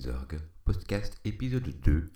Zorg, 0.00 0.40
podcast 0.64 1.20
épisode 1.26 1.68
2 1.82 2.10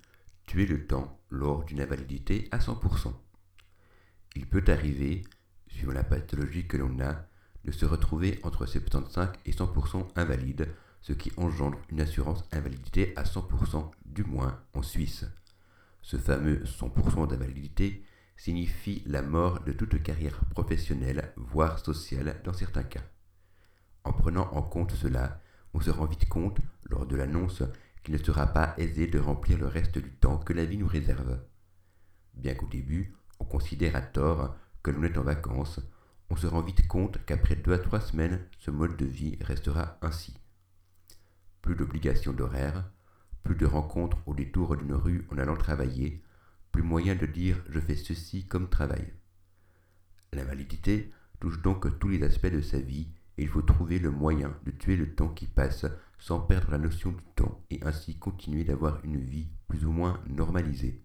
Tuer 0.47 0.65
le 0.65 0.87
temps 0.87 1.19
lors 1.29 1.63
d'une 1.65 1.81
invalidité 1.81 2.47
à 2.49 2.57
100%. 2.57 3.13
Il 4.35 4.47
peut 4.47 4.63
arriver, 4.69 5.21
suivant 5.67 5.91
la 5.91 6.03
pathologie 6.03 6.65
que 6.65 6.77
l'on 6.77 6.99
a, 6.99 7.27
de 7.63 7.71
se 7.71 7.85
retrouver 7.85 8.39
entre 8.41 8.65
75 8.65 9.33
et 9.45 9.51
100% 9.51 10.07
invalide, 10.15 10.67
ce 11.01 11.13
qui 11.13 11.31
engendre 11.37 11.77
une 11.89 12.01
assurance 12.01 12.43
invalidité 12.51 13.13
à 13.17 13.21
100%, 13.21 13.91
du 14.03 14.23
moins 14.23 14.59
en 14.73 14.81
Suisse. 14.81 15.25
Ce 16.01 16.17
fameux 16.17 16.63
100% 16.63 17.27
d'invalidité 17.27 18.03
signifie 18.35 19.03
la 19.05 19.21
mort 19.21 19.59
de 19.59 19.73
toute 19.73 20.01
carrière 20.01 20.43
professionnelle, 20.45 21.33
voire 21.35 21.77
sociale 21.77 22.41
dans 22.43 22.53
certains 22.53 22.83
cas. 22.83 23.03
En 24.03 24.11
prenant 24.11 24.49
en 24.53 24.63
compte 24.63 24.93
cela, 24.93 25.39
on 25.75 25.81
se 25.81 25.91
rend 25.91 26.05
vite 26.05 26.27
compte, 26.29 26.57
lors 26.85 27.05
de 27.05 27.15
l'annonce, 27.15 27.63
qu'il 28.03 28.13
ne 28.13 28.19
sera 28.19 28.47
pas 28.47 28.73
aisé 28.77 29.07
de 29.07 29.19
remplir 29.19 29.57
le 29.57 29.67
reste 29.67 29.97
du 29.97 30.11
temps 30.11 30.37
que 30.37 30.53
la 30.53 30.65
vie 30.65 30.77
nous 30.77 30.87
réserve. 30.87 31.39
Bien 32.35 32.53
qu'au 32.53 32.67
début, 32.67 33.15
on 33.39 33.45
considère 33.45 33.95
à 33.95 34.01
tort 34.01 34.55
que 34.83 34.91
l'on 34.91 35.03
est 35.03 35.17
en 35.17 35.23
vacances, 35.23 35.79
on 36.29 36.35
se 36.35 36.47
rend 36.47 36.61
vite 36.61 36.87
compte 36.87 37.23
qu'après 37.25 37.55
deux 37.55 37.73
à 37.73 37.79
trois 37.79 37.99
semaines, 38.01 38.45
ce 38.59 38.71
mode 38.71 38.97
de 38.97 39.05
vie 39.05 39.37
restera 39.41 39.97
ainsi. 40.01 40.35
Plus 41.61 41.75
d'obligations 41.75 42.33
d'horaire, 42.33 42.89
plus 43.43 43.55
de 43.55 43.65
rencontres 43.65 44.17
au 44.25 44.33
détour 44.33 44.75
d'une 44.75 44.93
rue 44.93 45.27
en 45.31 45.37
allant 45.37 45.55
travailler, 45.55 46.23
plus 46.71 46.83
moyen 46.83 47.15
de 47.15 47.25
dire 47.25 47.57
je 47.69 47.79
fais 47.79 47.95
ceci 47.95 48.47
comme 48.47 48.69
travail. 48.69 49.13
L'invalidité 50.33 51.11
touche 51.39 51.61
donc 51.61 51.99
tous 51.99 52.09
les 52.09 52.23
aspects 52.23 52.47
de 52.47 52.61
sa 52.61 52.79
vie 52.79 53.07
et 53.37 53.43
il 53.43 53.47
faut 53.47 53.61
trouver 53.61 53.99
le 53.99 54.11
moyen 54.11 54.57
de 54.65 54.71
tuer 54.71 54.95
le 54.95 55.13
temps 55.15 55.29
qui 55.29 55.45
passe 55.45 55.85
sans 56.17 56.39
perdre 56.39 56.71
la 56.71 56.77
notion 56.77 57.11
du 57.11 57.23
temps 57.35 57.63
et 57.69 57.83
ainsi 57.83 58.17
continuer 58.17 58.63
d'avoir 58.63 59.03
une 59.03 59.19
vie 59.19 59.49
plus 59.67 59.85
ou 59.85 59.91
moins 59.91 60.21
normalisée. 60.27 61.03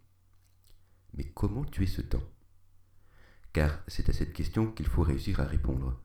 Mais 1.15 1.25
comment 1.25 1.65
tuer 1.65 1.87
ce 1.87 2.03
temps? 2.03 2.23
Car 3.53 3.81
c'est 3.89 4.09
à 4.09 4.13
cette 4.13 4.33
question 4.33 4.71
qu'il 4.71 4.87
faut 4.87 5.03
réussir 5.03 5.41
à 5.41 5.45
répondre. 5.45 6.01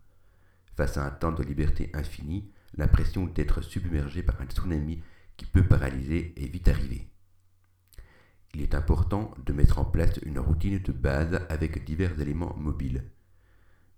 Face 0.76 0.98
à 0.98 1.06
un 1.06 1.12
temps 1.12 1.32
de 1.32 1.44
liberté 1.44 1.92
infini, 1.94 2.52
l'impression 2.76 3.26
d'être 3.26 3.62
submergé 3.62 4.24
par 4.24 4.42
un 4.42 4.46
tsunami 4.46 5.02
qui 5.38 5.46
peut 5.46 5.66
paralyser 5.66 6.34
est 6.38 6.48
vite 6.48 6.68
arrivée. 6.68 7.10
Il 8.54 8.62
est 8.62 8.74
important 8.74 9.34
de 9.46 9.54
mettre 9.54 9.80
en 9.80 9.86
place 9.86 10.18
une 10.24 10.40
routine 10.40 10.80
de 10.80 10.92
base 10.92 11.46
avec 11.50 11.84
divers 11.84 12.20
éléments 12.20 12.56
mobiles. 12.56 13.04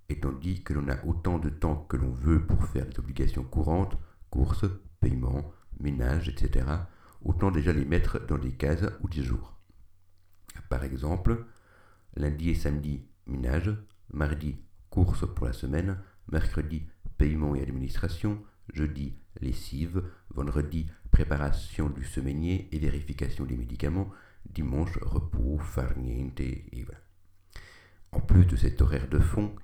Étant 0.09 0.31
dit 0.31 0.63
que 0.63 0.73
l'on 0.73 0.87
a 0.87 1.03
autant 1.05 1.37
de 1.37 1.49
temps 1.49 1.85
que 1.89 1.97
l'on 1.97 2.11
veut 2.11 2.45
pour 2.45 2.63
faire 2.65 2.85
les 2.85 2.99
obligations 2.99 3.43
courantes, 3.43 3.97
courses, 4.29 4.65
paiements, 4.99 5.51
ménage, 5.79 6.29
etc., 6.29 6.65
autant 7.23 7.51
déjà 7.51 7.73
les 7.73 7.85
mettre 7.85 8.25
dans 8.25 8.37
des 8.37 8.51
cases 8.51 8.85
ou 9.01 9.09
des 9.09 9.23
jours. 9.23 9.57
Par 10.69 10.83
exemple, 10.83 11.45
lundi 12.15 12.49
et 12.49 12.55
samedi, 12.55 13.05
ménage, 13.25 13.71
mardi, 14.11 14.57
courses 14.89 15.25
pour 15.35 15.45
la 15.45 15.53
semaine, 15.53 15.99
mercredi, 16.31 16.83
paiement 17.17 17.55
et 17.55 17.61
administration, 17.61 18.43
jeudi, 18.73 19.17
lessive, 19.41 20.03
vendredi, 20.29 20.87
préparation 21.11 21.89
du 21.89 22.03
semainier 22.03 22.67
et 22.71 22.79
vérification 22.79 23.45
des 23.45 23.55
médicaments, 23.55 24.09
dimanche, 24.49 24.97
repos, 25.01 25.57
farniente 25.59 26.39
et 26.39 26.83
voilà. 26.85 26.99
En 28.11 28.21
plus 28.21 28.45
de 28.45 28.55
cet 28.55 28.81
horaire 28.81 29.09
de 29.09 29.19
fond, 29.19 29.55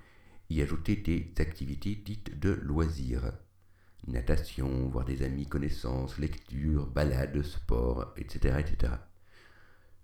y 0.49 0.61
ajouter 0.61 0.95
des 0.97 1.33
activités 1.41 1.95
dites 1.95 2.37
de 2.39 2.51
loisirs. 2.51 3.31
Natation, 4.07 4.89
voir 4.89 5.05
des 5.05 5.23
amis, 5.23 5.47
connaissances, 5.47 6.17
lecture, 6.17 6.87
balade, 6.87 7.41
sport, 7.41 8.13
etc. 8.17 8.57
etc. 8.59 8.93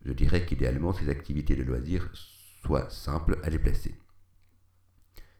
Je 0.06 0.14
dirais 0.14 0.46
qu'idéalement 0.46 0.94
ces 0.94 1.10
activités 1.10 1.56
de 1.56 1.64
loisirs 1.64 2.10
soient 2.64 2.90
simples 2.90 3.40
à 3.44 3.50
déplacer. 3.50 3.96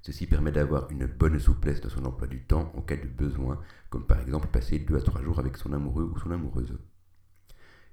Ceci 0.02 0.28
permet 0.28 0.52
d'avoir 0.52 0.90
une 0.92 1.06
bonne 1.06 1.40
souplesse 1.40 1.82
dans 1.82 1.90
son 1.90 2.06
emploi 2.06 2.28
du 2.28 2.44
temps 2.44 2.72
en 2.76 2.82
cas 2.82 2.98
de 2.98 3.08
besoin, 3.08 3.62
comme 3.90 4.06
par 4.06 4.20
exemple 4.20 4.48
passer 4.48 4.80
2 4.80 4.98
à 4.98 5.02
3 5.02 5.22
jours 5.22 5.40
avec 5.40 5.58
son 5.58 5.74
amoureux 5.74 6.04
ou 6.04 6.20
son 6.20 6.32
amoureuse. 6.32 6.78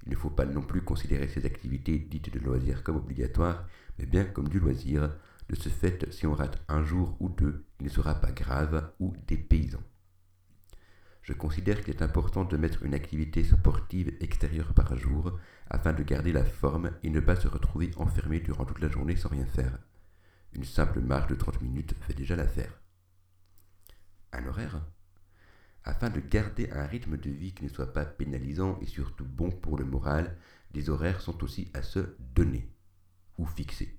Il 0.05 0.11
ne 0.11 0.17
faut 0.17 0.31
pas 0.31 0.47
non 0.47 0.63
plus 0.63 0.83
considérer 0.83 1.27
ces 1.29 1.47
activités 1.47 1.99
dites 1.99 2.33
de 2.33 2.39
loisirs 2.39 2.85
comme 2.85 2.97
obligatoires, 2.97 3.67
mais 3.99 4.07
bien 4.07 4.25
comme 4.25 4.49
du 4.49 4.61
loisir. 4.61 5.13
De 5.49 5.55
ce 5.55 5.69
fait, 5.69 6.13
si 6.13 6.27
on 6.27 6.35
rate 6.35 6.61
un 6.69 6.83
jour 6.83 7.17
ou 7.21 7.29
deux, 7.29 7.67
il 7.81 7.87
ne 7.87 7.91
sera 7.91 8.17
pas 8.17 8.33
grave 8.33 8.93
ou 8.99 9.15
dépaysant. 9.27 9.83
Je 11.27 11.33
considère 11.33 11.83
qu'il 11.83 11.93
est 11.93 12.03
important 12.03 12.45
de 12.45 12.57
mettre 12.57 12.85
une 12.85 12.95
activité 12.95 13.43
sportive 13.43 14.17
extérieure 14.21 14.73
par 14.75 14.97
jour 14.97 15.37
afin 15.69 15.93
de 15.93 16.05
garder 16.05 16.31
la 16.31 16.45
forme 16.45 16.93
et 17.03 17.11
ne 17.11 17.19
pas 17.19 17.35
se 17.35 17.49
retrouver 17.49 17.91
enfermé 17.97 18.39
durant 18.39 18.65
toute 18.65 18.79
la 18.79 18.89
journée 18.89 19.17
sans 19.17 19.31
rien 19.31 19.45
faire. 19.45 19.77
Une 20.53 20.63
simple 20.63 21.01
marche 21.01 21.27
de 21.27 21.35
30 21.35 21.63
minutes 21.63 21.97
fait 22.03 22.15
déjà 22.15 22.37
l'affaire. 22.37 22.81
Un 24.33 24.47
horaire? 24.47 24.81
Afin 25.83 26.11
de 26.11 26.21
garder 26.21 26.71
un 26.71 26.87
rythme 26.87 27.17
de 27.17 27.31
vie 27.31 27.55
qui 27.55 27.65
ne 27.65 27.71
soit 27.71 27.93
pas 27.93 28.05
pénalisant 28.05 28.79
et 28.81 28.87
surtout 28.87 29.25
bon 29.25 29.51
pour 29.51 29.77
le 29.77 29.85
moral, 29.85 30.37
des 30.71 30.91
horaires 30.91 31.21
sont 31.21 31.43
aussi 31.43 31.73
à 31.75 31.83
se 31.83 32.15
donner 32.37 32.71
ou 33.37 33.47
fixer. 33.47 33.99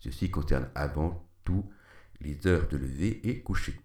Ceci 0.00 0.28
concerne 0.28 0.68
avant 0.74 1.24
tout 1.44 1.70
les 2.20 2.48
heures 2.48 2.66
de 2.66 2.78
lever 2.78 3.20
et 3.28 3.42
coucher. 3.42 3.78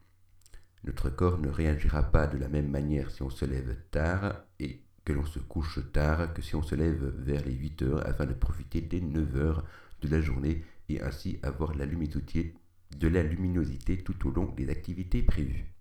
Notre 0.89 1.11
corps 1.11 1.37
ne 1.37 1.49
réagira 1.49 2.01
pas 2.01 2.25
de 2.25 2.39
la 2.39 2.47
même 2.47 2.67
manière 2.67 3.11
si 3.11 3.21
on 3.21 3.29
se 3.29 3.45
lève 3.45 3.77
tard 3.91 4.43
et 4.59 4.81
que 5.05 5.13
l'on 5.13 5.23
se 5.23 5.37
couche 5.37 5.79
tard 5.93 6.33
que 6.33 6.41
si 6.41 6.55
on 6.55 6.63
se 6.63 6.73
lève 6.73 7.13
vers 7.19 7.45
les 7.45 7.53
8 7.53 7.83
heures 7.83 8.07
afin 8.07 8.25
de 8.25 8.33
profiter 8.33 8.81
des 8.81 8.99
9 8.99 9.35
heures 9.35 9.65
de 10.01 10.07
la 10.07 10.19
journée 10.19 10.65
et 10.89 10.99
ainsi 10.99 11.37
avoir 11.43 11.75
la 11.75 11.85
de 11.85 13.07
la 13.07 13.21
luminosité 13.21 13.99
tout 13.99 14.27
au 14.27 14.31
long 14.31 14.51
des 14.55 14.67
activités 14.67 15.21
prévues. 15.21 15.71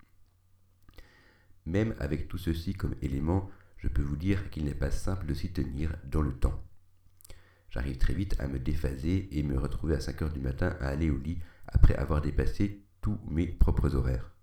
Même 1.65 1.95
avec 2.01 2.29
tout 2.29 2.37
ceci 2.37 2.75
comme 2.75 2.95
élément, 3.01 3.51
je 3.79 3.89
peux 3.89 4.03
vous 4.03 4.17
dire 4.17 4.51
qu'il 4.51 4.67
n'est 4.67 4.75
pas 4.75 4.91
simple 4.91 5.25
de 5.25 5.33
s'y 5.33 5.51
tenir 5.51 5.97
dans 6.05 6.21
le 6.21 6.35
temps. 6.35 6.63
J'arrive 7.71 7.97
très 7.97 8.13
vite 8.13 8.39
à 8.41 8.47
me 8.47 8.59
déphaser 8.59 9.27
et 9.33 9.43
me 9.43 9.59
retrouver 9.59 9.95
à 9.95 10.01
5 10.01 10.21
heures 10.21 10.33
du 10.35 10.41
matin 10.41 10.77
à 10.81 10.89
aller 10.89 11.09
au 11.09 11.17
lit 11.17 11.39
après 11.67 11.95
avoir 11.95 12.21
dépassé 12.21 12.85
tous 13.01 13.19
mes 13.31 13.47
propres 13.47 13.95
horaires. 13.95 14.35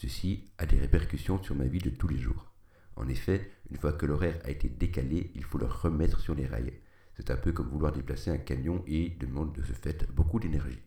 Ceci 0.00 0.44
a 0.58 0.64
des 0.64 0.78
répercussions 0.78 1.42
sur 1.42 1.56
ma 1.56 1.64
vie 1.64 1.80
de 1.80 1.90
tous 1.90 2.06
les 2.06 2.18
jours. 2.18 2.52
En 2.94 3.08
effet, 3.08 3.50
une 3.68 3.78
fois 3.78 3.92
que 3.92 4.06
l'horaire 4.06 4.38
a 4.44 4.50
été 4.50 4.68
décalé, 4.68 5.32
il 5.34 5.42
faut 5.42 5.58
le 5.58 5.66
remettre 5.66 6.20
sur 6.20 6.36
les 6.36 6.46
rails. 6.46 6.72
C'est 7.16 7.32
un 7.32 7.36
peu 7.36 7.50
comme 7.50 7.68
vouloir 7.68 7.90
déplacer 7.90 8.30
un 8.30 8.38
camion 8.38 8.84
et 8.86 9.10
demande 9.10 9.52
de 9.54 9.64
ce 9.64 9.72
fait 9.72 10.08
beaucoup 10.12 10.38
d'énergie. 10.38 10.78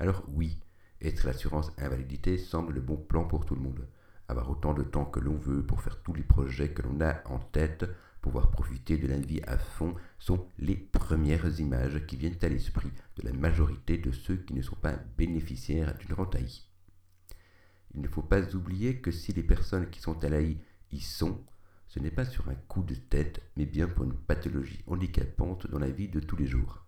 Alors 0.00 0.24
oui, 0.28 0.58
être 1.02 1.26
l'assurance 1.26 1.70
invalidité 1.76 2.38
semble 2.38 2.72
le 2.72 2.80
bon 2.80 2.96
plan 2.96 3.24
pour 3.24 3.44
tout 3.44 3.54
le 3.54 3.60
monde 3.60 3.86
avoir 4.28 4.50
autant 4.50 4.74
de 4.74 4.82
temps 4.82 5.06
que 5.06 5.20
l'on 5.20 5.36
veut 5.36 5.62
pour 5.62 5.82
faire 5.82 6.00
tous 6.02 6.14
les 6.14 6.22
projets 6.22 6.70
que 6.70 6.82
l'on 6.82 7.00
a 7.00 7.22
en 7.26 7.38
tête, 7.38 7.86
pouvoir 8.20 8.50
profiter 8.50 8.98
de 8.98 9.06
la 9.06 9.16
vie 9.16 9.40
à 9.46 9.56
fond, 9.58 9.94
sont 10.18 10.46
les 10.58 10.76
premières 10.76 11.60
images 11.60 12.06
qui 12.06 12.16
viennent 12.16 12.38
à 12.42 12.48
l'esprit 12.48 12.90
de 13.16 13.22
la 13.26 13.32
majorité 13.32 13.96
de 13.96 14.12
ceux 14.12 14.36
qui 14.36 14.54
ne 14.54 14.62
sont 14.62 14.76
pas 14.76 14.96
bénéficiaires 15.16 15.96
d'une 15.98 16.14
rente 16.14 16.34
AI. 16.34 16.67
Il 17.94 18.00
ne 18.00 18.08
faut 18.08 18.22
pas 18.22 18.54
oublier 18.54 19.00
que 19.00 19.10
si 19.10 19.32
les 19.32 19.42
personnes 19.42 19.90
qui 19.90 20.00
sont 20.00 20.24
à 20.24 20.28
l'AI 20.28 20.58
y 20.92 21.00
sont, 21.00 21.44
ce 21.86 22.00
n'est 22.00 22.10
pas 22.10 22.24
sur 22.24 22.48
un 22.48 22.54
coup 22.54 22.82
de 22.82 22.94
tête, 22.94 23.42
mais 23.56 23.66
bien 23.66 23.88
pour 23.88 24.04
une 24.04 24.16
pathologie 24.16 24.84
handicapante 24.86 25.70
dans 25.70 25.78
la 25.78 25.90
vie 25.90 26.08
de 26.08 26.20
tous 26.20 26.36
les 26.36 26.46
jours 26.46 26.84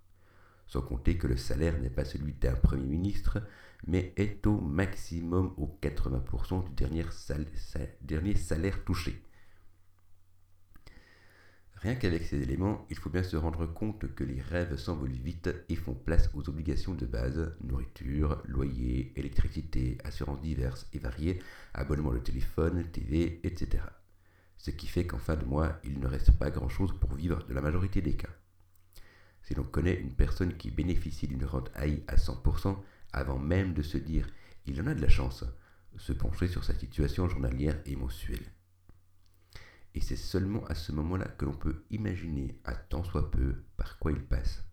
sans 0.70 0.82
compter 0.82 1.18
que 1.18 1.26
le 1.26 1.36
salaire 1.36 1.80
n'est 1.80 1.90
pas 1.90 2.04
celui 2.04 2.32
d'un 2.32 2.54
Premier 2.54 2.86
ministre, 2.86 3.42
mais 3.88 4.14
est 4.16 4.46
au 4.46 4.60
maximum 4.60 5.52
aux 5.56 5.76
80% 5.82 6.64
du 6.64 6.70
dernier 8.00 8.36
salaire 8.36 8.84
touché. 8.84 9.20
Rien 11.82 11.94
qu'avec 11.94 12.26
ces 12.26 12.42
éléments, 12.42 12.86
il 12.90 12.98
faut 12.98 13.08
bien 13.08 13.22
se 13.22 13.38
rendre 13.38 13.64
compte 13.64 14.14
que 14.14 14.22
les 14.22 14.42
rêves 14.42 14.76
s'envolent 14.76 15.10
vite 15.12 15.48
et 15.70 15.76
font 15.76 15.94
place 15.94 16.28
aux 16.34 16.46
obligations 16.50 16.92
de 16.92 17.06
base, 17.06 17.54
nourriture, 17.62 18.42
loyer, 18.44 19.14
électricité, 19.16 19.96
assurances 20.04 20.42
diverses 20.42 20.86
et 20.92 20.98
variées, 20.98 21.38
abonnement 21.72 22.12
de 22.12 22.18
téléphone, 22.18 22.84
TV, 22.92 23.40
etc. 23.44 23.82
Ce 24.58 24.70
qui 24.70 24.88
fait 24.88 25.06
qu'en 25.06 25.18
fin 25.18 25.36
de 25.36 25.46
mois, 25.46 25.80
il 25.82 25.98
ne 26.00 26.06
reste 26.06 26.32
pas 26.32 26.50
grand-chose 26.50 26.92
pour 27.00 27.14
vivre 27.14 27.46
de 27.46 27.54
la 27.54 27.62
majorité 27.62 28.02
des 28.02 28.14
cas. 28.14 28.28
Si 29.40 29.54
l'on 29.54 29.64
connaît 29.64 29.98
une 29.98 30.12
personne 30.12 30.58
qui 30.58 30.70
bénéficie 30.70 31.28
d'une 31.28 31.46
rente 31.46 31.70
AI 31.76 32.02
à 32.08 32.16
100%, 32.16 32.76
avant 33.14 33.38
même 33.38 33.72
de 33.72 33.82
se 33.82 33.96
dire 33.96 34.26
il 34.66 34.82
en 34.82 34.86
a 34.86 34.94
de 34.94 35.00
la 35.00 35.08
chance, 35.08 35.44
se 35.96 36.12
pencher 36.12 36.46
sur 36.46 36.62
sa 36.62 36.74
situation 36.74 37.26
journalière 37.26 37.80
et 37.86 37.96
mensuelle. 37.96 38.44
Et 39.94 40.00
c'est 40.00 40.16
seulement 40.16 40.64
à 40.66 40.74
ce 40.74 40.92
moment-là 40.92 41.26
que 41.26 41.44
l'on 41.44 41.54
peut 41.54 41.84
imaginer 41.90 42.58
à 42.64 42.74
tant 42.74 43.02
soit 43.02 43.30
peu 43.30 43.64
par 43.76 43.98
quoi 43.98 44.12
il 44.12 44.22
passe. 44.22 44.64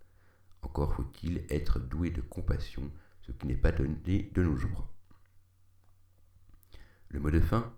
Encore 0.61 0.93
faut-il 0.93 1.43
être 1.49 1.79
doué 1.79 2.11
de 2.11 2.21
compassion, 2.21 2.91
ce 3.21 3.31
qui 3.31 3.47
n'est 3.47 3.55
pas 3.55 3.71
donné 3.71 4.31
de 4.33 4.43
nos 4.43 4.55
jours. 4.55 4.87
Le 7.09 7.19
mot 7.19 7.31
de 7.31 7.39
fin 7.39 7.73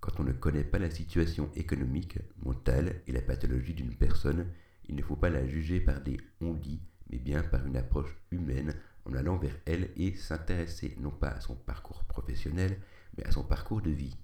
Quand 0.00 0.20
on 0.20 0.24
ne 0.24 0.32
connaît 0.32 0.64
pas 0.64 0.78
la 0.78 0.90
situation 0.90 1.50
économique, 1.54 2.18
mentale 2.44 3.00
et 3.06 3.12
la 3.12 3.22
pathologie 3.22 3.74
d'une 3.74 3.94
personne, 3.94 4.46
il 4.88 4.96
ne 4.96 5.02
faut 5.02 5.16
pas 5.16 5.30
la 5.30 5.46
juger 5.46 5.80
par 5.80 6.00
des 6.00 6.20
on 6.40 6.52
dit, 6.52 6.82
mais 7.10 7.18
bien 7.18 7.42
par 7.42 7.66
une 7.66 7.76
approche 7.76 8.14
humaine 8.30 8.74
en 9.06 9.14
allant 9.14 9.38
vers 9.38 9.56
elle 9.66 9.90
et 9.96 10.14
s'intéresser 10.14 10.96
non 11.00 11.10
pas 11.10 11.30
à 11.30 11.40
son 11.40 11.54
parcours 11.54 12.04
professionnel, 12.04 12.78
mais 13.16 13.24
à 13.24 13.30
son 13.30 13.44
parcours 13.44 13.82
de 13.82 13.90
vie. 13.90 14.16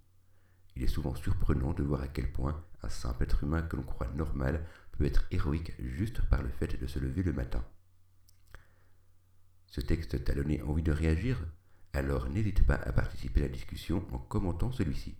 Il 0.76 0.82
est 0.82 0.88
souvent 0.88 1.14
surprenant 1.14 1.72
de 1.72 1.82
voir 1.82 2.02
à 2.02 2.08
quel 2.08 2.30
point 2.30 2.62
un 2.82 2.88
simple 2.90 3.24
être 3.24 3.42
humain 3.42 3.62
que 3.62 3.76
l'on 3.76 3.82
croit 3.82 4.10
normal 4.14 4.64
peut 4.92 5.06
être 5.06 5.26
héroïque 5.30 5.72
juste 5.78 6.20
par 6.28 6.42
le 6.42 6.50
fait 6.50 6.78
de 6.78 6.86
se 6.86 6.98
lever 6.98 7.22
le 7.22 7.32
matin. 7.32 7.64
Ce 9.66 9.80
texte 9.80 10.22
t'a 10.24 10.34
donné 10.34 10.60
envie 10.62 10.82
de 10.82 10.92
réagir? 10.92 11.38
Alors 11.92 12.28
n'hésite 12.28 12.66
pas 12.66 12.74
à 12.74 12.92
participer 12.92 13.40
à 13.40 13.44
la 13.44 13.54
discussion 13.54 14.06
en 14.12 14.18
commentant 14.18 14.70
celui-ci. 14.70 15.16